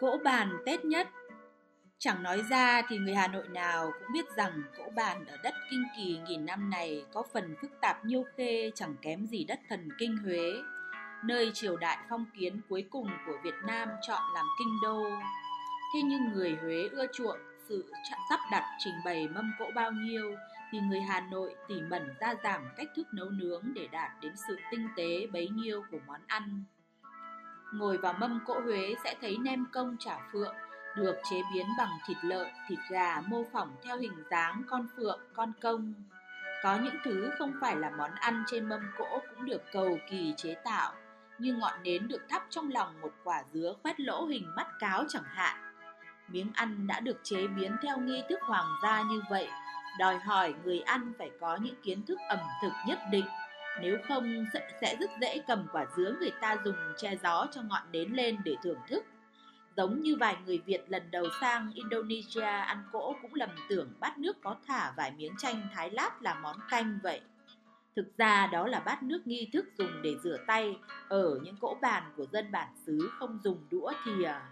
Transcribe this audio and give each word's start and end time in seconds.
Cỗ 0.00 0.18
bàn 0.24 0.58
Tết 0.66 0.84
nhất 0.84 1.08
Chẳng 2.00 2.22
nói 2.22 2.42
ra 2.50 2.82
thì 2.88 2.98
người 2.98 3.14
Hà 3.14 3.28
Nội 3.28 3.48
nào 3.48 3.92
cũng 3.98 4.12
biết 4.12 4.24
rằng 4.36 4.62
cỗ 4.78 4.84
bàn 4.96 5.26
ở 5.26 5.36
đất 5.42 5.54
kinh 5.70 5.84
kỳ 5.96 6.20
nghìn 6.26 6.46
năm 6.46 6.70
này 6.70 7.04
có 7.12 7.22
phần 7.32 7.54
phức 7.62 7.70
tạp 7.80 8.04
nhiêu 8.04 8.24
khê 8.36 8.70
chẳng 8.74 8.94
kém 9.02 9.26
gì 9.26 9.44
đất 9.44 9.60
thần 9.68 9.88
kinh 9.98 10.16
Huế, 10.16 10.52
nơi 11.24 11.50
triều 11.54 11.76
đại 11.76 11.98
phong 12.10 12.24
kiến 12.38 12.60
cuối 12.68 12.84
cùng 12.90 13.08
của 13.26 13.38
Việt 13.44 13.54
Nam 13.66 13.88
chọn 14.08 14.22
làm 14.34 14.46
kinh 14.58 14.74
đô. 14.82 15.04
Thế 15.94 16.00
nhưng 16.04 16.32
người 16.32 16.56
Huế 16.62 16.88
ưa 16.88 17.06
chuộng 17.12 17.38
sự 17.68 17.92
sắp 18.30 18.40
đặt 18.50 18.64
trình 18.78 18.94
bày 19.04 19.28
mâm 19.28 19.52
cỗ 19.58 19.70
bao 19.74 19.92
nhiêu 19.92 20.34
thì 20.72 20.80
người 20.80 21.00
Hà 21.00 21.20
Nội 21.20 21.54
tỉ 21.68 21.80
mẩn 21.80 22.14
ra 22.20 22.34
giảm 22.44 22.68
cách 22.76 22.88
thức 22.96 23.06
nấu 23.12 23.28
nướng 23.30 23.62
để 23.74 23.88
đạt 23.92 24.10
đến 24.20 24.32
sự 24.48 24.56
tinh 24.70 24.88
tế 24.96 25.26
bấy 25.32 25.48
nhiêu 25.48 25.82
của 25.90 25.98
món 26.06 26.20
ăn. 26.26 26.64
Ngồi 27.72 27.96
vào 27.96 28.12
mâm 28.12 28.40
cỗ 28.46 28.60
Huế 28.60 28.94
sẽ 29.04 29.14
thấy 29.20 29.38
nem 29.38 29.66
công 29.72 29.96
chả 29.98 30.18
phượng 30.32 30.54
được 30.96 31.16
chế 31.30 31.42
biến 31.54 31.66
bằng 31.78 31.98
thịt 32.06 32.16
lợn, 32.22 32.48
thịt 32.68 32.78
gà 32.90 33.20
mô 33.20 33.44
phỏng 33.52 33.76
theo 33.84 33.98
hình 33.98 34.24
dáng 34.30 34.62
con 34.68 34.86
phượng, 34.96 35.20
con 35.34 35.52
công. 35.60 35.94
Có 36.62 36.78
những 36.78 36.94
thứ 37.04 37.30
không 37.38 37.52
phải 37.60 37.76
là 37.76 37.90
món 37.90 38.10
ăn 38.10 38.44
trên 38.46 38.68
mâm 38.68 38.80
cỗ 38.98 39.20
cũng 39.30 39.44
được 39.44 39.62
cầu 39.72 39.98
kỳ 40.10 40.34
chế 40.36 40.54
tạo, 40.64 40.92
như 41.38 41.54
ngọn 41.54 41.82
nến 41.82 42.08
được 42.08 42.22
thắp 42.28 42.42
trong 42.50 42.70
lòng 42.70 43.00
một 43.00 43.12
quả 43.24 43.42
dứa 43.52 43.74
khoét 43.82 44.00
lỗ 44.00 44.26
hình 44.26 44.46
mắt 44.56 44.66
cáo 44.78 45.04
chẳng 45.08 45.24
hạn. 45.26 45.74
Miếng 46.28 46.50
ăn 46.54 46.86
đã 46.86 47.00
được 47.00 47.20
chế 47.22 47.46
biến 47.46 47.76
theo 47.82 47.98
nghi 47.98 48.22
thức 48.28 48.38
hoàng 48.42 48.68
gia 48.82 49.02
như 49.02 49.22
vậy, 49.30 49.48
đòi 49.98 50.18
hỏi 50.18 50.54
người 50.64 50.80
ăn 50.80 51.12
phải 51.18 51.30
có 51.40 51.56
những 51.56 51.82
kiến 51.82 52.02
thức 52.06 52.18
ẩm 52.28 52.40
thực 52.62 52.72
nhất 52.86 52.98
định, 53.10 53.26
nếu 53.80 53.98
không, 54.08 54.44
sẽ 54.80 54.96
rất 55.00 55.10
dễ 55.20 55.40
cầm 55.46 55.66
quả 55.72 55.86
dứa 55.96 56.14
người 56.20 56.32
ta 56.40 56.56
dùng 56.64 56.76
che 56.96 57.16
gió 57.22 57.46
cho 57.52 57.62
ngọn 57.62 57.92
nến 57.92 58.12
lên 58.12 58.38
để 58.44 58.56
thưởng 58.62 58.78
thức. 58.88 59.04
Giống 59.76 60.00
như 60.00 60.16
vài 60.16 60.36
người 60.46 60.58
Việt 60.66 60.84
lần 60.88 61.10
đầu 61.10 61.24
sang 61.40 61.72
Indonesia 61.74 62.42
ăn 62.42 62.82
cỗ 62.92 63.16
cũng 63.22 63.34
lầm 63.34 63.50
tưởng 63.68 63.92
bát 64.00 64.18
nước 64.18 64.36
có 64.42 64.56
thả 64.66 64.92
vài 64.96 65.12
miếng 65.16 65.32
chanh 65.38 65.68
thái 65.74 65.90
lát 65.90 66.22
là 66.22 66.34
món 66.34 66.56
canh 66.70 66.98
vậy. 67.02 67.20
Thực 67.96 68.18
ra 68.18 68.46
đó 68.46 68.66
là 68.66 68.80
bát 68.80 69.02
nước 69.02 69.26
nghi 69.26 69.50
thức 69.52 69.66
dùng 69.78 70.02
để 70.02 70.16
rửa 70.22 70.36
tay, 70.46 70.78
ở 71.08 71.38
những 71.42 71.56
cỗ 71.56 71.78
bàn 71.82 72.02
của 72.16 72.26
dân 72.32 72.52
bản 72.52 72.68
xứ 72.86 73.10
không 73.18 73.38
dùng 73.44 73.66
đũa 73.70 73.92
thìa. 74.04 74.24
À, 74.24 74.48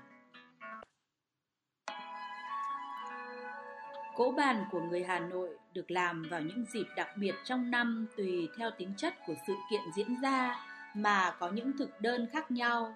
Cỗ 4.17 4.33
bàn 4.33 4.65
của 4.71 4.81
người 4.81 5.05
Hà 5.05 5.19
Nội 5.19 5.49
được 5.75 5.91
làm 5.91 6.23
vào 6.31 6.41
những 6.41 6.65
dịp 6.73 6.87
đặc 6.97 7.09
biệt 7.17 7.35
trong 7.45 7.71
năm 7.71 8.07
tùy 8.17 8.49
theo 8.59 8.71
tính 8.79 8.93
chất 8.97 9.15
của 9.27 9.35
sự 9.47 9.55
kiện 9.71 9.81
diễn 9.95 10.21
ra 10.23 10.57
mà 10.95 11.35
có 11.39 11.51
những 11.51 11.73
thực 11.79 12.01
đơn 12.01 12.27
khác 12.33 12.51
nhau. 12.51 12.95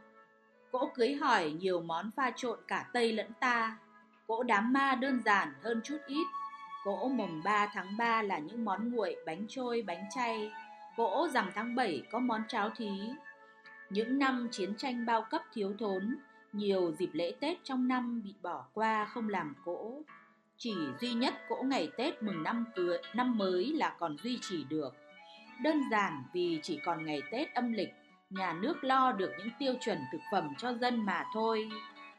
Cỗ 0.73 0.91
cưới 0.95 1.15
hỏi 1.15 1.51
nhiều 1.51 1.81
món 1.81 2.11
pha 2.11 2.31
trộn 2.37 2.59
cả 2.69 2.87
Tây 2.93 3.13
lẫn 3.13 3.27
ta. 3.41 3.79
Cỗ 4.27 4.43
đám 4.43 4.73
ma 4.73 4.95
đơn 4.95 5.23
giản 5.25 5.53
hơn 5.63 5.81
chút 5.85 5.99
ít. 6.07 6.27
Cỗ 6.85 7.09
mồng 7.09 7.41
3 7.45 7.71
tháng 7.75 7.97
3 7.97 8.23
là 8.23 8.39
những 8.39 8.65
món 8.65 8.93
nguội, 8.93 9.17
bánh 9.27 9.47
trôi, 9.49 9.83
bánh 9.83 10.05
chay. 10.15 10.53
Cỗ 10.97 11.29
rằm 11.29 11.51
tháng 11.55 11.75
7 11.75 12.03
có 12.13 12.19
món 12.19 12.43
cháo 12.49 12.71
thí. 12.77 12.91
Những 13.91 14.19
năm 14.19 14.49
chiến 14.51 14.75
tranh 14.77 15.07
bao 15.07 15.27
cấp 15.31 15.43
thiếu 15.53 15.75
thốn, 15.79 16.17
nhiều 16.53 16.93
dịp 16.99 17.11
lễ 17.13 17.35
Tết 17.41 17.59
trong 17.65 17.89
năm 17.89 18.23
bị 18.25 18.35
bỏ 18.43 18.65
qua 18.75 19.05
không 19.05 19.29
làm 19.29 19.55
cỗ. 19.65 20.03
Chỉ 20.63 20.75
duy 21.01 21.13
nhất 21.13 21.35
cỗ 21.49 21.63
ngày 21.63 21.91
Tết 21.97 22.23
mừng 22.23 22.43
năm 22.43 22.65
cưới, 22.75 22.99
năm 23.15 23.39
mới 23.39 23.73
là 23.73 23.97
còn 23.99 24.17
duy 24.23 24.39
trì 24.43 24.65
được. 24.65 24.95
Đơn 25.63 25.81
giản 25.91 26.23
vì 26.33 26.61
chỉ 26.63 26.81
còn 26.85 27.07
ngày 27.07 27.23
Tết 27.31 27.55
âm 27.55 27.73
lịch 27.73 27.89
nhà 28.31 28.53
nước 28.53 28.85
lo 28.85 29.13
được 29.13 29.31
những 29.39 29.51
tiêu 29.59 29.75
chuẩn 29.81 29.99
thực 30.13 30.21
phẩm 30.33 30.55
cho 30.59 30.73
dân 30.73 31.07
mà 31.07 31.25
thôi. 31.35 31.71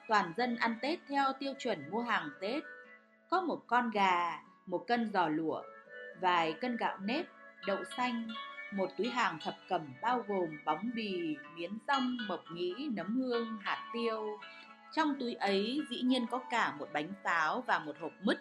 Toàn 0.07 0.33
dân 0.37 0.55
ăn 0.55 0.75
Tết 0.81 0.99
theo 1.07 1.33
tiêu 1.39 1.53
chuẩn 1.59 1.91
mua 1.91 2.01
hàng 2.01 2.29
Tết. 2.41 2.63
Có 3.29 3.41
một 3.41 3.63
con 3.67 3.91
gà, 3.91 4.43
một 4.65 4.87
cân 4.87 5.11
giò 5.13 5.27
lụa, 5.27 5.61
vài 6.21 6.53
cân 6.53 6.77
gạo 6.77 6.97
nếp, 6.97 7.25
đậu 7.67 7.83
xanh, 7.97 8.27
một 8.71 8.89
túi 8.97 9.09
hàng 9.09 9.37
thập 9.43 9.55
cẩm 9.69 9.81
bao 10.01 10.23
gồm 10.27 10.49
bóng 10.65 10.89
bì, 10.95 11.35
miến 11.55 11.71
rong, 11.87 12.17
mộc 12.27 12.43
nhĩ, 12.53 12.89
nấm 12.91 13.15
hương, 13.15 13.57
hạt 13.61 13.89
tiêu. 13.93 14.39
Trong 14.95 15.15
túi 15.19 15.33
ấy 15.33 15.81
dĩ 15.89 16.01
nhiên 16.01 16.25
có 16.31 16.37
cả 16.37 16.75
một 16.79 16.87
bánh 16.93 17.13
pháo 17.23 17.63
và 17.67 17.79
một 17.79 17.95
hộp 18.01 18.11
mứt, 18.23 18.39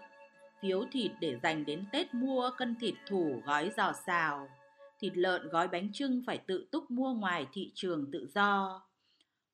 phiếu 0.62 0.84
thịt 0.92 1.10
để 1.20 1.38
dành 1.42 1.64
đến 1.64 1.84
Tết 1.92 2.14
mua 2.14 2.50
cân 2.56 2.74
thịt 2.80 2.94
thủ 3.06 3.42
gói 3.46 3.70
giò 3.76 3.92
xào 4.06 4.48
thịt 5.00 5.16
lợn 5.16 5.48
gói 5.48 5.68
bánh 5.68 5.92
trưng 5.92 6.22
phải 6.26 6.38
tự 6.38 6.66
túc 6.70 6.90
mua 6.90 7.14
ngoài 7.14 7.46
thị 7.52 7.70
trường 7.74 8.10
tự 8.12 8.28
do. 8.34 8.82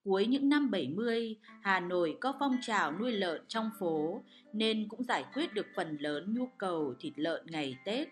Cuối 0.05 0.27
những 0.27 0.49
năm 0.49 0.71
70, 0.71 1.37
Hà 1.63 1.81
Nội 1.81 2.17
có 2.21 2.35
phong 2.41 2.57
trào 2.63 2.93
nuôi 2.99 3.13
lợn 3.13 3.45
trong 3.49 3.71
phố 3.81 4.23
nên 4.53 4.89
cũng 4.89 5.05
giải 5.05 5.25
quyết 5.35 5.55
được 5.55 5.67
phần 5.77 5.97
lớn 6.01 6.35
nhu 6.35 6.49
cầu 6.59 6.95
thịt 7.01 7.13
lợn 7.17 7.47
ngày 7.47 7.77
Tết. 7.85 8.09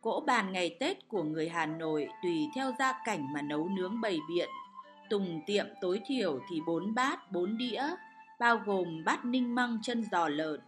Cỗ 0.00 0.20
bàn 0.20 0.52
ngày 0.52 0.76
Tết 0.80 1.08
của 1.08 1.22
người 1.22 1.48
Hà 1.48 1.66
Nội 1.66 2.08
tùy 2.22 2.46
theo 2.54 2.72
gia 2.78 3.02
cảnh 3.04 3.32
mà 3.32 3.42
nấu 3.42 3.68
nướng 3.68 4.00
bày 4.00 4.18
biện. 4.28 4.48
Tùng 5.10 5.40
tiệm 5.46 5.66
tối 5.80 6.00
thiểu 6.06 6.40
thì 6.50 6.60
4 6.66 6.94
bát, 6.94 7.32
4 7.32 7.56
đĩa, 7.56 7.82
bao 8.40 8.62
gồm 8.66 9.04
bát 9.04 9.24
ninh 9.24 9.54
măng 9.54 9.78
chân 9.82 10.04
giò 10.10 10.28
lợn, 10.28 10.60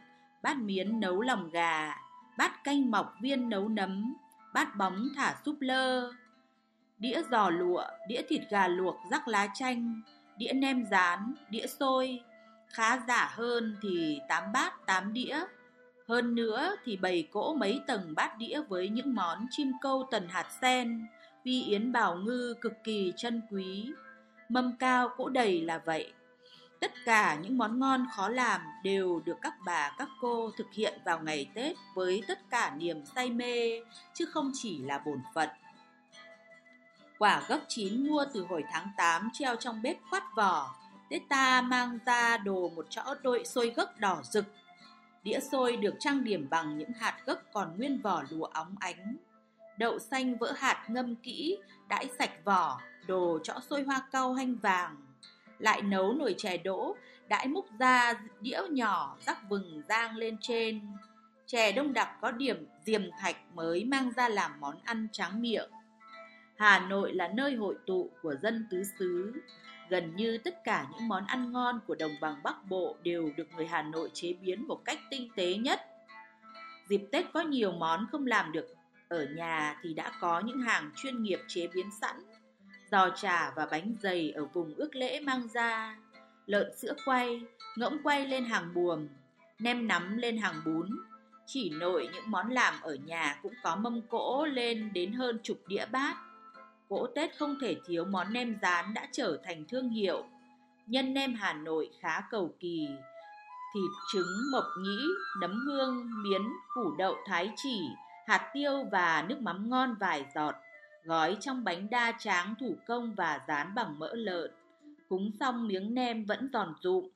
bát 0.43 0.57
miến 0.57 1.01
nấu 1.01 1.21
lòng 1.21 1.51
gà, 1.51 1.95
bát 2.39 2.65
canh 2.65 2.91
mọc 2.91 3.15
viên 3.21 3.49
nấu 3.49 3.69
nấm, 3.69 4.17
bát 4.55 4.77
bóng 4.77 5.09
thả 5.17 5.37
súp 5.45 5.57
lơ, 5.61 6.13
đĩa 6.99 7.23
giò 7.31 7.51
lụa, 7.51 7.85
đĩa 8.09 8.23
thịt 8.29 8.43
gà 8.51 8.69
luộc 8.69 8.97
rắc 9.11 9.29
lá 9.29 9.49
chanh, 9.55 10.01
đĩa 10.39 10.53
nem 10.53 10.85
rán, 10.91 11.35
đĩa 11.51 11.67
xôi. 11.67 12.21
Khá 12.69 12.99
giả 13.09 13.31
hơn 13.35 13.77
thì 13.83 14.21
tám 14.29 14.53
bát 14.53 14.87
tám 14.87 15.13
đĩa. 15.13 15.41
Hơn 16.09 16.35
nữa 16.35 16.77
thì 16.85 16.97
bày 16.97 17.29
cỗ 17.33 17.55
mấy 17.55 17.81
tầng 17.87 18.15
bát 18.17 18.39
đĩa 18.39 18.61
với 18.69 18.89
những 18.89 19.15
món 19.15 19.47
chim 19.51 19.73
câu 19.81 20.09
tần 20.11 20.29
hạt 20.29 20.47
sen, 20.61 21.07
vi 21.45 21.63
yến 21.63 21.93
bào 21.93 22.17
ngư 22.17 22.55
cực 22.61 22.73
kỳ 22.85 23.13
chân 23.17 23.43
quý. 23.51 23.93
Mâm 24.49 24.77
cao 24.77 25.09
cỗ 25.17 25.29
đầy 25.29 25.61
là 25.61 25.79
vậy. 25.79 26.13
Tất 26.81 26.93
cả 27.05 27.35
những 27.35 27.59
món 27.59 27.81
ngon 27.81 28.07
khó 28.13 28.29
làm 28.29 28.61
đều 28.83 29.23
được 29.25 29.37
các 29.43 29.55
bà 29.65 29.95
các 29.99 30.09
cô 30.21 30.51
thực 30.57 30.73
hiện 30.73 30.99
vào 31.05 31.21
ngày 31.21 31.51
Tết 31.55 31.77
với 31.95 32.23
tất 32.29 32.39
cả 32.51 32.75
niềm 32.77 33.05
say 33.15 33.31
mê, 33.31 33.81
chứ 34.15 34.27
không 34.27 34.51
chỉ 34.55 34.79
là 34.79 34.99
bổn 34.99 35.21
phận. 35.35 35.49
Quả 37.19 37.43
gấc 37.49 37.61
chín 37.69 38.09
mua 38.09 38.25
từ 38.35 38.47
hồi 38.49 38.65
tháng 38.73 38.89
8 38.97 39.31
treo 39.33 39.57
trong 39.57 39.83
bếp 39.83 39.97
khoát 40.11 40.23
vỏ, 40.37 40.75
Tết 41.11 41.23
ta 41.29 41.63
mang 41.63 41.99
ra 42.07 42.37
đồ 42.37 42.69
một 42.69 42.87
chõ 42.91 43.15
đôi 43.23 43.45
xôi 43.45 43.73
gấc 43.77 44.01
đỏ 44.01 44.23
rực. 44.23 44.45
Đĩa 45.23 45.41
xôi 45.41 45.77
được 45.77 45.95
trang 46.01 46.25
điểm 46.25 46.47
bằng 46.51 46.79
những 46.79 46.93
hạt 46.93 47.17
gấc 47.27 47.53
còn 47.53 47.77
nguyên 47.77 48.01
vỏ 48.03 48.23
lùa 48.31 48.45
óng 48.45 48.75
ánh. 48.81 49.17
Đậu 49.79 49.99
xanh 49.99 50.37
vỡ 50.39 50.53
hạt 50.57 50.85
ngâm 50.89 51.17
kỹ, 51.17 51.59
đãi 51.89 52.09
sạch 52.19 52.45
vỏ, 52.45 52.81
đồ 53.07 53.39
chõ 53.43 53.55
xôi 53.71 53.83
hoa 53.83 54.03
cau 54.13 54.35
hanh 54.35 54.55
vàng 54.55 54.97
lại 55.59 55.83
nấu 55.83 56.13
nồi 56.13 56.35
chè 56.39 56.57
đỗ, 56.57 56.97
đãi 57.29 57.49
múc 57.49 57.67
ra 57.79 58.15
đĩa 58.41 58.61
nhỏ 58.71 59.17
rắc 59.27 59.49
vừng 59.49 59.83
rang 59.89 60.17
lên 60.17 60.37
trên. 60.41 60.81
Chè 61.47 61.73
đông 61.73 61.93
đặc 61.93 62.09
có 62.21 62.31
điểm 62.31 62.67
diềm 62.85 63.11
thạch 63.21 63.37
mới 63.55 63.85
mang 63.85 64.13
ra 64.17 64.29
làm 64.29 64.61
món 64.61 64.79
ăn 64.85 65.09
tráng 65.13 65.43
miệng. 65.43 65.71
Hà 66.57 66.79
Nội 66.79 67.15
là 67.15 67.29
nơi 67.29 67.55
hội 67.55 67.77
tụ 67.87 68.11
của 68.23 68.35
dân 68.43 68.67
tứ 68.71 68.83
xứ. 68.99 69.33
Gần 69.89 70.17
như 70.17 70.39
tất 70.39 70.65
cả 70.65 70.87
những 70.93 71.09
món 71.09 71.27
ăn 71.27 71.53
ngon 71.53 71.81
của 71.87 71.95
đồng 71.95 72.15
bằng 72.21 72.37
Bắc 72.43 72.57
Bộ 72.69 72.97
đều 73.03 73.31
được 73.37 73.49
người 73.57 73.67
Hà 73.67 73.83
Nội 73.83 74.11
chế 74.13 74.33
biến 74.33 74.69
một 74.69 74.85
cách 74.85 74.99
tinh 75.11 75.29
tế 75.37 75.55
nhất. 75.55 75.81
Dịp 76.89 77.03
Tết 77.13 77.25
có 77.33 77.41
nhiều 77.41 77.73
món 77.73 78.07
không 78.13 78.27
làm 78.27 78.53
được 78.53 78.75
ở 79.09 79.27
nhà 79.37 79.81
thì 79.83 79.95
đã 79.95 80.13
có 80.21 80.41
những 80.41 80.61
hàng 80.61 80.91
chuyên 80.97 81.23
nghiệp 81.23 81.41
chế 81.49 81.67
biến 81.75 81.91
sẵn 82.01 82.17
giò 82.91 83.11
chả 83.11 83.53
và 83.57 83.67
bánh 83.71 83.95
dày 84.03 84.31
ở 84.31 84.45
vùng 84.45 84.75
ước 84.75 84.97
lễ 84.97 85.21
mang 85.21 85.49
ra, 85.49 85.97
lợn 86.47 86.77
sữa 86.77 86.95
quay, 87.05 87.41
ngỗng 87.77 87.99
quay 88.03 88.27
lên 88.27 88.45
hàng 88.45 88.75
buồm, 88.75 89.09
nem 89.59 89.89
nắm 89.89 90.17
lên 90.17 90.37
hàng 90.37 90.63
bún. 90.65 90.91
Chỉ 91.47 91.71
nội 91.71 92.09
những 92.13 92.31
món 92.31 92.51
làm 92.51 92.75
ở 92.83 92.95
nhà 92.95 93.39
cũng 93.43 93.55
có 93.63 93.77
mâm 93.77 94.03
cỗ 94.03 94.47
lên 94.47 94.93
đến 94.93 95.13
hơn 95.13 95.39
chục 95.43 95.59
đĩa 95.67 95.87
bát. 95.87 96.17
Cỗ 96.89 97.07
Tết 97.07 97.39
không 97.39 97.57
thể 97.61 97.77
thiếu 97.87 98.05
món 98.05 98.33
nem 98.33 98.59
rán 98.63 98.95
đã 98.95 99.09
trở 99.13 99.39
thành 99.45 99.65
thương 99.69 99.89
hiệu. 99.89 100.25
Nhân 100.87 101.15
nem 101.15 101.35
Hà 101.35 101.53
Nội 101.53 101.91
khá 102.01 102.21
cầu 102.31 102.55
kỳ, 102.61 102.89
thịt 103.75 103.91
trứng 104.13 104.53
mộc 104.53 104.65
nhĩ, 104.81 104.99
nấm 105.41 105.61
hương, 105.67 106.11
miến, 106.23 106.43
củ 106.75 106.95
đậu 106.99 107.17
thái 107.27 107.53
chỉ, 107.57 107.81
hạt 108.27 108.51
tiêu 108.53 108.85
và 108.93 109.25
nước 109.29 109.41
mắm 109.41 109.71
ngon 109.71 109.95
vài 110.01 110.27
giọt 110.35 110.55
gói 111.07 111.37
trong 111.41 111.65
bánh 111.65 111.91
đa 111.91 112.13
tráng 112.19 112.55
thủ 112.61 112.77
công 112.87 113.15
và 113.15 113.41
dán 113.49 113.75
bằng 113.75 113.99
mỡ 113.99 114.15
lợn. 114.15 114.51
Cúng 115.09 115.31
xong 115.41 115.69
miếng 115.69 115.95
nem 115.95 116.25
vẫn 116.25 116.49
giòn 116.53 116.75
rụm. 116.81 117.09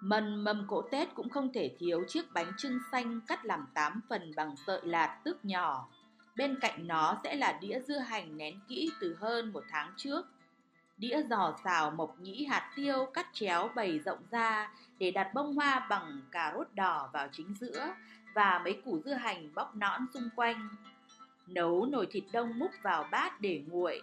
Mần 0.00 0.44
mâm 0.44 0.66
cỗ 0.68 0.82
Tết 0.82 1.14
cũng 1.14 1.28
không 1.28 1.52
thể 1.52 1.76
thiếu 1.78 2.04
chiếc 2.08 2.32
bánh 2.32 2.52
trưng 2.58 2.78
xanh 2.92 3.20
cắt 3.26 3.44
làm 3.44 3.66
8 3.74 4.00
phần 4.08 4.32
bằng 4.36 4.54
sợi 4.66 4.80
lạt 4.84 5.20
tước 5.24 5.44
nhỏ. 5.44 5.88
Bên 6.36 6.58
cạnh 6.60 6.86
nó 6.86 7.20
sẽ 7.24 7.34
là 7.34 7.58
đĩa 7.60 7.80
dưa 7.80 7.98
hành 7.98 8.36
nén 8.36 8.60
kỹ 8.68 8.90
từ 9.00 9.16
hơn 9.20 9.52
một 9.52 9.64
tháng 9.70 9.92
trước. 9.96 10.26
Đĩa 10.96 11.22
giò 11.30 11.54
xào 11.64 11.90
mộc 11.90 12.18
nhĩ 12.20 12.44
hạt 12.44 12.72
tiêu 12.76 13.06
cắt 13.14 13.26
chéo 13.32 13.70
bày 13.74 13.98
rộng 13.98 14.22
ra 14.30 14.70
để 14.98 15.10
đặt 15.10 15.30
bông 15.34 15.54
hoa 15.54 15.86
bằng 15.90 16.20
cà 16.32 16.52
rốt 16.56 16.66
đỏ 16.74 17.10
vào 17.12 17.28
chính 17.32 17.54
giữa 17.60 17.88
và 18.34 18.60
mấy 18.64 18.82
củ 18.84 19.00
dưa 19.04 19.14
hành 19.14 19.54
bóc 19.54 19.76
nõn 19.76 20.06
xung 20.14 20.28
quanh. 20.36 20.68
Nấu 21.46 21.86
nồi 21.86 22.06
thịt 22.10 22.24
đông 22.32 22.58
múc 22.58 22.70
vào 22.82 23.08
bát 23.10 23.40
để 23.40 23.62
nguội. 23.66 24.00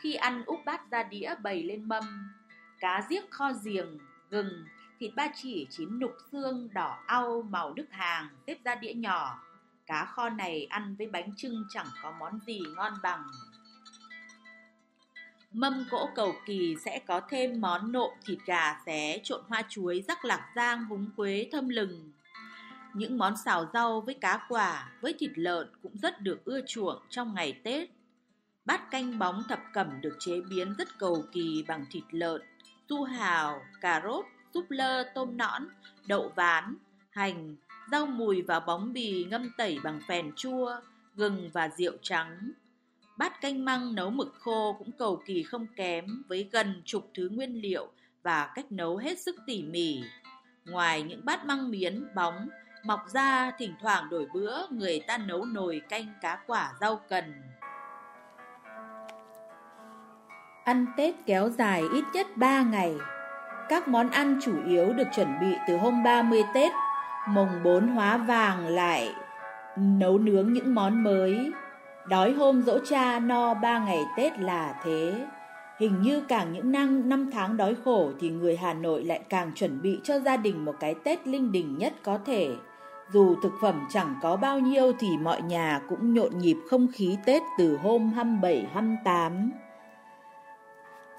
Khi 0.00 0.14
ăn 0.14 0.44
úp 0.46 0.60
bát 0.64 0.90
ra 0.90 1.02
đĩa 1.02 1.34
bày 1.42 1.62
lên 1.62 1.88
mâm. 1.88 2.04
Cá 2.80 3.06
giếc 3.10 3.30
kho 3.30 3.52
giềng, 3.64 3.98
gừng, 4.30 4.64
thịt 5.00 5.14
ba 5.14 5.28
chỉ 5.34 5.66
chín 5.70 5.98
nục 5.98 6.12
xương 6.32 6.68
đỏ 6.72 6.98
au 7.06 7.42
màu 7.42 7.74
nước 7.74 7.86
hàng 7.90 8.28
xếp 8.46 8.58
ra 8.64 8.74
đĩa 8.74 8.94
nhỏ. 8.94 9.42
Cá 9.86 10.04
kho 10.04 10.28
này 10.28 10.66
ăn 10.70 10.96
với 10.98 11.06
bánh 11.06 11.32
trưng 11.36 11.64
chẳng 11.70 11.86
có 12.02 12.10
món 12.18 12.40
gì 12.46 12.60
ngon 12.76 12.92
bằng. 13.02 13.24
Mâm 15.52 15.84
cỗ 15.90 16.08
cầu 16.14 16.34
kỳ 16.46 16.76
sẽ 16.84 17.00
có 17.06 17.20
thêm 17.28 17.60
món 17.60 17.92
nộm 17.92 18.10
thịt 18.26 18.38
gà 18.46 18.80
xé 18.86 19.20
trộn 19.24 19.40
hoa 19.48 19.62
chuối 19.68 20.04
rắc 20.08 20.24
lạc 20.24 20.52
giang 20.56 20.84
húng 20.84 21.10
quế 21.16 21.48
thơm 21.52 21.68
lừng. 21.68 22.12
Những 22.96 23.18
món 23.18 23.36
xào 23.36 23.70
rau 23.72 24.00
với 24.00 24.14
cá 24.14 24.46
quả, 24.48 24.92
với 25.00 25.14
thịt 25.18 25.30
lợn 25.34 25.68
cũng 25.82 25.98
rất 25.98 26.20
được 26.20 26.44
ưa 26.44 26.60
chuộng 26.66 27.02
trong 27.10 27.34
ngày 27.34 27.60
Tết. 27.64 27.90
Bát 28.64 28.90
canh 28.90 29.18
bóng 29.18 29.42
thập 29.48 29.60
cẩm 29.72 30.00
được 30.00 30.16
chế 30.18 30.40
biến 30.50 30.74
rất 30.78 30.98
cầu 30.98 31.24
kỳ 31.32 31.64
bằng 31.68 31.86
thịt 31.90 32.04
lợn, 32.10 32.42
su 32.88 33.04
hào, 33.04 33.62
cà 33.80 34.02
rốt, 34.04 34.24
súp 34.54 34.70
lơ, 34.70 35.02
tôm 35.14 35.36
nõn, 35.36 35.68
đậu 36.06 36.32
ván, 36.36 36.76
hành, 37.10 37.56
rau 37.90 38.06
mùi 38.06 38.42
và 38.42 38.60
bóng 38.60 38.92
bì 38.92 39.24
ngâm 39.24 39.50
tẩy 39.56 39.78
bằng 39.84 40.00
phèn 40.08 40.32
chua, 40.36 40.80
gừng 41.14 41.50
và 41.52 41.68
rượu 41.68 41.92
trắng. 42.02 42.52
Bát 43.16 43.40
canh 43.40 43.64
măng 43.64 43.94
nấu 43.94 44.10
mực 44.10 44.34
khô 44.38 44.76
cũng 44.78 44.92
cầu 44.92 45.22
kỳ 45.26 45.42
không 45.42 45.66
kém 45.76 46.22
với 46.28 46.48
gần 46.52 46.82
chục 46.84 47.10
thứ 47.14 47.28
nguyên 47.28 47.60
liệu 47.62 47.88
và 48.22 48.52
cách 48.54 48.72
nấu 48.72 48.96
hết 48.96 49.18
sức 49.18 49.36
tỉ 49.46 49.62
mỉ. 49.62 50.02
Ngoài 50.64 51.02
những 51.02 51.24
bát 51.24 51.44
măng 51.44 51.70
miến, 51.70 52.14
bóng, 52.14 52.48
mọc 52.86 53.00
ra 53.08 53.50
thỉnh 53.58 53.74
thoảng 53.82 54.10
đổi 54.10 54.26
bữa 54.34 54.66
người 54.70 55.00
ta 55.06 55.18
nấu 55.18 55.44
nồi 55.44 55.82
canh 55.88 56.06
cá 56.22 56.38
quả 56.46 56.72
rau 56.80 57.00
cần. 57.08 57.24
Ăn 60.64 60.86
Tết 60.96 61.14
kéo 61.26 61.48
dài 61.48 61.82
ít 61.92 62.04
nhất 62.12 62.26
3 62.36 62.62
ngày. 62.62 62.94
Các 63.68 63.88
món 63.88 64.10
ăn 64.10 64.38
chủ 64.42 64.52
yếu 64.66 64.92
được 64.92 65.08
chuẩn 65.16 65.28
bị 65.40 65.56
từ 65.68 65.76
hôm 65.76 66.02
30 66.02 66.44
Tết, 66.54 66.72
mùng 67.28 67.62
4 67.64 67.88
hóa 67.88 68.16
vàng 68.16 68.66
lại 68.66 69.14
nấu 69.76 70.18
nướng 70.18 70.52
những 70.52 70.74
món 70.74 71.04
mới. 71.04 71.52
Đói 72.08 72.32
hôm 72.32 72.62
dỗ 72.62 72.78
cha 72.88 73.18
no 73.18 73.54
3 73.54 73.78
ngày 73.78 74.02
Tết 74.16 74.38
là 74.38 74.74
thế. 74.84 75.26
Hình 75.78 76.02
như 76.02 76.20
càng 76.28 76.52
những 76.52 76.72
năm, 76.72 77.08
năm 77.08 77.30
tháng 77.32 77.56
đói 77.56 77.74
khổ 77.84 78.10
thì 78.20 78.30
người 78.30 78.56
Hà 78.56 78.74
Nội 78.74 79.04
lại 79.04 79.20
càng 79.28 79.52
chuẩn 79.54 79.82
bị 79.82 80.00
cho 80.04 80.18
gia 80.18 80.36
đình 80.36 80.64
một 80.64 80.74
cái 80.80 80.94
Tết 81.04 81.26
linh 81.26 81.52
đình 81.52 81.78
nhất 81.78 81.92
có 82.02 82.18
thể. 82.26 82.56
Dù 83.12 83.36
thực 83.42 83.52
phẩm 83.60 83.86
chẳng 83.90 84.14
có 84.22 84.36
bao 84.36 84.58
nhiêu 84.58 84.92
thì 84.98 85.16
mọi 85.18 85.42
nhà 85.42 85.80
cũng 85.88 86.14
nhộn 86.14 86.38
nhịp 86.38 86.56
không 86.70 86.86
khí 86.92 87.16
Tết 87.24 87.42
từ 87.58 87.76
hôm 87.76 88.12
27, 88.12 88.66
28. 88.72 89.52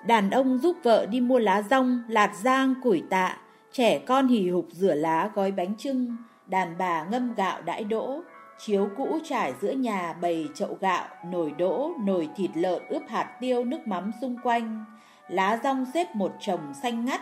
Đàn 0.06 0.30
ông 0.30 0.58
giúp 0.58 0.78
vợ 0.84 1.06
đi 1.06 1.22
mua 1.22 1.40
lá 1.40 1.62
rong, 1.62 2.04
lạt 2.08 2.36
giang, 2.36 2.74
củi 2.84 3.04
tạ, 3.10 3.38
trẻ 3.72 4.00
con 4.00 4.28
hì 4.28 4.50
hục 4.50 4.68
rửa 4.72 4.94
lá 4.96 5.30
gói 5.36 5.52
bánh 5.52 5.76
trưng, 5.78 6.18
đàn 6.48 6.78
bà 6.78 7.04
ngâm 7.04 7.34
gạo 7.34 7.62
đãi 7.62 7.84
đỗ, 7.84 8.22
chiếu 8.60 8.90
cũ 8.98 9.20
trải 9.24 9.54
giữa 9.62 9.72
nhà 9.72 10.14
bày 10.22 10.48
chậu 10.54 10.78
gạo, 10.82 11.06
nồi 11.32 11.54
đỗ, 11.58 11.92
nồi 12.06 12.30
thịt 12.36 12.52
lợn 12.54 12.82
ướp 12.90 13.02
hạt 13.08 13.38
tiêu 13.40 13.64
nước 13.64 13.88
mắm 13.88 14.12
xung 14.22 14.38
quanh, 14.44 14.86
lá 15.28 15.60
rong 15.64 15.86
xếp 15.94 16.16
một 16.16 16.32
chồng 16.40 16.74
xanh 16.84 17.06
ngắt, 17.06 17.22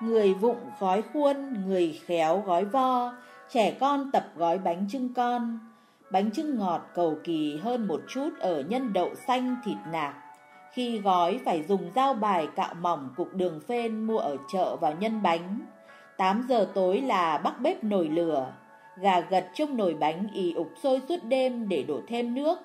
người 0.00 0.34
vụng 0.34 0.70
gói 0.80 1.02
khuôn, 1.12 1.66
người 1.66 2.00
khéo 2.06 2.42
gói 2.46 2.64
vo, 2.64 3.12
trẻ 3.52 3.76
con 3.80 4.10
tập 4.12 4.24
gói 4.36 4.58
bánh 4.58 4.86
trưng 4.88 5.14
con. 5.14 5.58
Bánh 6.12 6.30
trưng 6.30 6.58
ngọt 6.58 6.80
cầu 6.94 7.18
kỳ 7.24 7.56
hơn 7.56 7.88
một 7.88 8.00
chút 8.08 8.30
ở 8.38 8.62
nhân 8.62 8.92
đậu 8.92 9.14
xanh, 9.14 9.56
thịt 9.64 9.76
nạc. 9.92 10.14
Khi 10.72 10.98
gói, 10.98 11.40
phải 11.44 11.62
dùng 11.62 11.90
dao 11.94 12.14
bài 12.14 12.48
cạo 12.56 12.74
mỏng 12.74 13.08
cục 13.16 13.34
đường 13.34 13.60
phên 13.68 14.04
mua 14.06 14.18
ở 14.18 14.36
chợ 14.52 14.76
vào 14.76 14.94
nhân 15.00 15.22
bánh. 15.22 15.60
8 16.16 16.46
giờ 16.48 16.68
tối 16.74 17.00
là 17.00 17.38
bắt 17.38 17.60
bếp 17.60 17.84
nồi 17.84 18.08
lửa. 18.08 18.52
Gà 18.96 19.20
gật 19.20 19.46
trong 19.54 19.76
nồi 19.76 19.94
bánh 19.94 20.26
ì 20.34 20.52
ục 20.52 20.70
sôi 20.82 21.00
suốt 21.08 21.24
đêm 21.24 21.68
để 21.68 21.82
đổ 21.82 22.00
thêm 22.08 22.34
nước. 22.34 22.58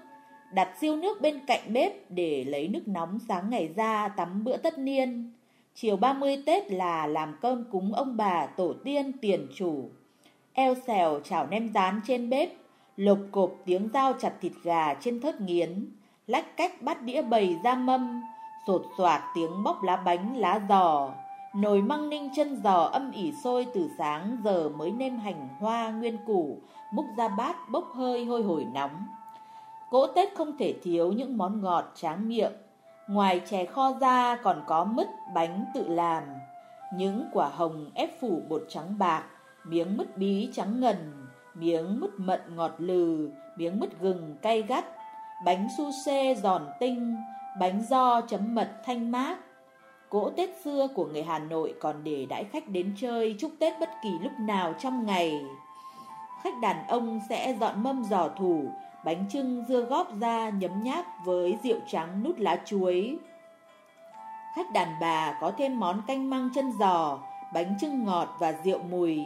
Đặt 0.54 0.70
siêu 0.82 0.96
nước 0.96 1.22
bên 1.22 1.46
cạnh 1.48 1.74
bếp 1.74 2.12
để 2.12 2.44
lấy 2.44 2.68
nước 2.68 2.88
nóng 2.88 3.20
sáng 3.28 3.50
ngày 3.50 3.70
ra 3.76 4.08
tắm 4.08 4.44
bữa 4.44 4.58
tất 4.58 4.78
niên. 4.78 5.34
Chiều 5.76 5.98
30 5.98 6.44
Tết 6.46 6.72
là 6.72 7.08
làm 7.08 7.38
cơm 7.42 7.64
cúng 7.72 7.94
ông 7.94 8.18
bà 8.18 8.46
tổ 8.46 8.74
tiên 8.84 9.12
tiền 9.22 9.48
chủ 9.56 9.90
eo 10.56 10.76
xèo 10.76 11.20
chảo 11.24 11.48
nem 11.48 11.74
rán 11.74 12.02
trên 12.08 12.30
bếp, 12.30 12.50
lộp 12.98 13.18
cộp 13.32 13.52
tiếng 13.66 13.90
dao 13.94 14.14
chặt 14.14 14.34
thịt 14.42 14.52
gà 14.64 14.94
trên 14.94 15.22
thớt 15.22 15.42
nghiến, 15.42 15.92
lách 16.28 16.58
cách 16.58 16.82
bắt 16.82 17.02
đĩa 17.02 17.22
bầy 17.22 17.56
ra 17.64 17.76
mâm, 17.76 18.22
sột 18.68 18.86
soạt 18.98 19.22
tiếng 19.36 19.64
bóc 19.64 19.84
lá 19.84 19.96
bánh 19.96 20.38
lá 20.38 20.60
giò, 20.70 21.10
nồi 21.56 21.82
măng 21.82 22.10
ninh 22.10 22.30
chân 22.36 22.62
giò 22.64 22.84
âm 22.84 23.12
ỉ 23.12 23.34
sôi 23.44 23.68
từ 23.74 23.90
sáng 23.98 24.38
giờ 24.44 24.70
mới 24.70 24.92
nêm 24.92 25.18
hành 25.18 25.48
hoa 25.60 25.90
nguyên 25.90 26.18
củ, 26.26 26.58
múc 26.92 27.06
ra 27.18 27.28
bát 27.28 27.70
bốc 27.70 27.92
hơi 27.96 28.26
hôi 28.26 28.44
hổi 28.44 28.66
nóng. 28.74 29.06
Cỗ 29.90 30.08
Tết 30.08 30.36
không 30.36 30.58
thể 30.58 30.74
thiếu 30.84 31.12
những 31.12 31.38
món 31.38 31.62
ngọt 31.62 31.86
tráng 31.96 32.28
miệng, 32.28 32.54
ngoài 33.08 33.42
chè 33.50 33.66
kho 33.66 33.94
ra 34.02 34.36
còn 34.36 34.64
có 34.68 34.84
mứt 34.84 35.08
bánh 35.34 35.66
tự 35.74 35.88
làm, 35.88 36.24
những 36.94 37.26
quả 37.34 37.50
hồng 37.50 37.92
ép 37.94 38.22
phủ 38.22 38.42
bột 38.50 38.66
trắng 38.70 38.98
bạc, 38.98 39.24
miếng 39.68 39.98
mứt 39.98 40.18
bí 40.18 40.50
trắng 40.54 40.80
ngần, 40.80 41.28
miếng 41.54 42.00
mứt 42.00 42.10
mận 42.18 42.56
ngọt 42.56 42.72
lừ, 42.78 43.30
miếng 43.58 43.80
mứt 43.80 44.00
gừng 44.00 44.36
cay 44.42 44.62
gắt, 44.62 44.86
bánh 45.46 45.68
su 45.78 45.92
xê 46.06 46.36
giòn 46.36 46.68
tinh, 46.80 47.16
bánh 47.60 47.84
do 47.90 48.22
chấm 48.22 48.56
mật 48.56 48.72
thanh 48.86 49.12
mát. 49.12 49.38
Cỗ 50.10 50.30
Tết 50.30 50.50
xưa 50.64 50.88
của 50.96 51.06
người 51.06 51.24
Hà 51.24 51.40
Nội 51.40 51.74
còn 51.80 52.04
để 52.04 52.26
đãi 52.30 52.44
khách 52.44 52.68
đến 52.68 52.94
chơi 52.98 53.36
chúc 53.40 53.52
Tết 53.60 53.80
bất 53.80 53.90
kỳ 54.04 54.10
lúc 54.22 54.32
nào 54.40 54.74
trong 54.80 55.06
ngày. 55.06 55.42
Khách 56.44 56.60
đàn 56.62 56.88
ông 56.88 57.20
sẽ 57.30 57.58
dọn 57.60 57.84
mâm 57.84 58.04
giò 58.04 58.30
thủ, 58.38 58.72
bánh 59.06 59.26
trưng 59.30 59.66
dưa 59.68 59.82
góp 59.82 60.20
ra 60.20 60.50
nhấm 60.50 60.84
nháp 60.84 61.06
với 61.26 61.58
rượu 61.64 61.80
trắng 61.88 62.24
nút 62.24 62.40
lá 62.40 62.62
chuối. 62.66 63.18
Khách 64.56 64.72
đàn 64.72 64.88
bà 65.02 65.38
có 65.42 65.52
thêm 65.58 65.80
món 65.80 66.02
canh 66.08 66.30
măng 66.30 66.50
chân 66.56 66.72
giò, 66.80 67.20
bánh 67.54 67.76
trưng 67.82 68.04
ngọt 68.04 68.36
và 68.40 68.54
rượu 68.64 68.80
mùi. 68.80 69.20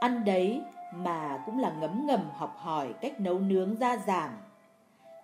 Ăn 0.00 0.24
đấy 0.24 0.60
mà 0.94 1.42
cũng 1.46 1.58
là 1.58 1.72
ngấm 1.80 2.06
ngầm 2.06 2.20
học 2.36 2.56
hỏi 2.58 2.88
cách 3.00 3.20
nấu 3.20 3.38
nướng 3.38 3.74
ra 3.74 3.96
giảm. 3.96 4.30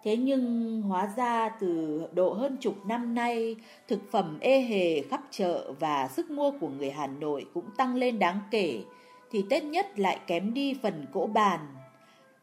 Thế 0.02 0.16
nhưng 0.16 0.82
hóa 0.82 1.10
ra 1.16 1.48
từ 1.48 2.02
độ 2.12 2.32
hơn 2.32 2.56
chục 2.60 2.74
năm 2.86 3.14
nay, 3.14 3.56
thực 3.88 4.00
phẩm 4.12 4.38
ê 4.40 4.60
hề 4.60 5.02
khắp 5.02 5.20
chợ 5.30 5.72
và 5.80 6.08
sức 6.08 6.30
mua 6.30 6.50
của 6.60 6.68
người 6.68 6.90
Hà 6.90 7.06
Nội 7.06 7.46
cũng 7.54 7.64
tăng 7.76 7.94
lên 7.94 8.18
đáng 8.18 8.40
kể, 8.50 8.82
thì 9.30 9.44
Tết 9.50 9.64
nhất 9.64 9.98
lại 9.98 10.18
kém 10.26 10.54
đi 10.54 10.74
phần 10.82 11.06
cỗ 11.12 11.26
bàn. 11.26 11.60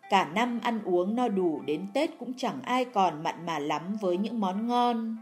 Cả 0.10 0.30
năm 0.36 0.60
ăn 0.64 0.80
uống 0.86 1.16
no 1.16 1.28
đủ 1.28 1.62
đến 1.66 1.88
Tết 1.94 2.10
cũng 2.20 2.34
chẳng 2.38 2.62
ai 2.64 2.86
còn 2.86 3.24
mặn 3.24 3.46
mà 3.46 3.60
lắm 3.60 3.96
với 4.02 4.18
những 4.18 4.40
món 4.40 4.68
ngon. 4.68 5.18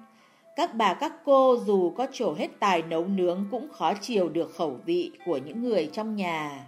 Các 0.55 0.75
bà 0.75 0.93
các 0.93 1.13
cô 1.25 1.57
dù 1.65 1.89
có 1.97 2.07
trổ 2.11 2.33
hết 2.33 2.47
tài 2.59 2.81
nấu 2.81 3.05
nướng 3.05 3.45
cũng 3.51 3.67
khó 3.71 3.93
chiều 4.01 4.29
được 4.29 4.55
khẩu 4.55 4.77
vị 4.85 5.11
của 5.25 5.37
những 5.37 5.63
người 5.63 5.89
trong 5.93 6.15
nhà. 6.15 6.65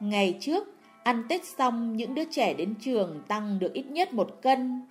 Ngày 0.00 0.38
trước, 0.40 0.64
ăn 1.02 1.22
Tết 1.28 1.44
xong 1.44 1.96
những 1.96 2.14
đứa 2.14 2.24
trẻ 2.30 2.54
đến 2.54 2.74
trường 2.80 3.22
tăng 3.28 3.58
được 3.58 3.72
ít 3.72 3.86
nhất 3.86 4.14
một 4.14 4.42
cân. 4.42 4.82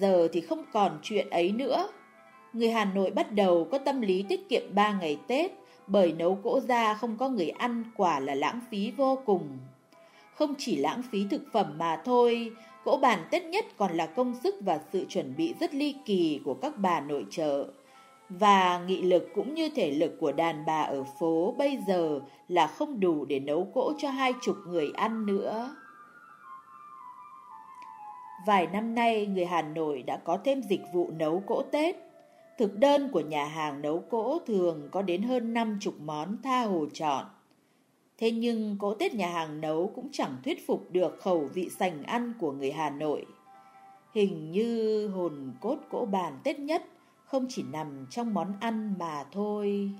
Giờ 0.00 0.28
thì 0.32 0.40
không 0.40 0.64
còn 0.72 0.98
chuyện 1.02 1.30
ấy 1.30 1.52
nữa. 1.52 1.88
Người 2.52 2.70
Hà 2.70 2.84
Nội 2.84 3.10
bắt 3.10 3.32
đầu 3.32 3.68
có 3.70 3.78
tâm 3.78 4.00
lý 4.00 4.24
tiết 4.28 4.48
kiệm 4.48 4.62
3 4.74 4.92
ngày 4.92 5.18
Tết 5.26 5.52
bởi 5.86 6.12
nấu 6.12 6.38
cỗ 6.42 6.60
ra 6.60 6.94
không 6.94 7.16
có 7.16 7.28
người 7.28 7.48
ăn 7.48 7.84
quả 7.96 8.20
là 8.20 8.34
lãng 8.34 8.60
phí 8.70 8.90
vô 8.96 9.18
cùng. 9.26 9.58
Không 10.34 10.54
chỉ 10.58 10.76
lãng 10.76 11.02
phí 11.10 11.26
thực 11.30 11.42
phẩm 11.52 11.74
mà 11.78 12.02
thôi, 12.04 12.50
cỗ 12.84 12.96
bàn 12.96 13.18
Tết 13.30 13.44
nhất 13.44 13.64
còn 13.76 13.92
là 13.96 14.06
công 14.06 14.34
sức 14.42 14.54
và 14.60 14.80
sự 14.92 15.04
chuẩn 15.08 15.36
bị 15.36 15.54
rất 15.60 15.74
ly 15.74 15.94
kỳ 16.04 16.40
của 16.44 16.54
các 16.54 16.78
bà 16.78 17.00
nội 17.00 17.26
trợ. 17.30 17.66
Và 18.28 18.84
nghị 18.86 19.02
lực 19.02 19.28
cũng 19.34 19.54
như 19.54 19.68
thể 19.68 19.90
lực 19.90 20.16
của 20.20 20.32
đàn 20.32 20.64
bà 20.66 20.82
ở 20.82 21.04
phố 21.20 21.54
bây 21.58 21.78
giờ 21.88 22.20
là 22.48 22.66
không 22.66 23.00
đủ 23.00 23.24
để 23.24 23.40
nấu 23.40 23.68
cỗ 23.74 23.92
cho 23.98 24.10
hai 24.10 24.32
chục 24.42 24.56
người 24.66 24.90
ăn 24.94 25.26
nữa. 25.26 25.76
Vài 28.46 28.66
năm 28.66 28.94
nay, 28.94 29.26
người 29.26 29.46
Hà 29.46 29.62
Nội 29.62 30.02
đã 30.02 30.16
có 30.16 30.38
thêm 30.44 30.62
dịch 30.62 30.82
vụ 30.92 31.10
nấu 31.10 31.42
cỗ 31.46 31.62
Tết. 31.62 31.96
Thực 32.58 32.78
đơn 32.78 33.08
của 33.12 33.20
nhà 33.20 33.44
hàng 33.44 33.82
nấu 33.82 33.98
cỗ 33.98 34.38
thường 34.46 34.88
có 34.92 35.02
đến 35.02 35.22
hơn 35.22 35.52
năm 35.52 35.78
chục 35.80 35.94
món 36.00 36.36
tha 36.42 36.62
hồ 36.62 36.86
chọn. 36.92 37.26
Thế 38.18 38.30
nhưng 38.30 38.76
cỗ 38.80 38.94
Tết 38.94 39.14
nhà 39.14 39.28
hàng 39.28 39.60
nấu 39.60 39.92
cũng 39.94 40.08
chẳng 40.12 40.36
thuyết 40.44 40.66
phục 40.66 40.86
được 40.90 41.20
khẩu 41.20 41.48
vị 41.54 41.68
sành 41.78 42.02
ăn 42.02 42.32
của 42.40 42.52
người 42.52 42.72
Hà 42.72 42.90
Nội. 42.90 43.26
Hình 44.14 44.50
như 44.50 45.08
hồn 45.08 45.52
cốt 45.60 45.76
cỗ 45.90 46.04
bàn 46.04 46.38
Tết 46.44 46.58
nhất 46.58 46.82
không 47.26 47.46
chỉ 47.48 47.62
nằm 47.62 48.06
trong 48.10 48.34
món 48.34 48.52
ăn 48.60 48.94
mà 48.98 49.24
thôi. 49.32 49.90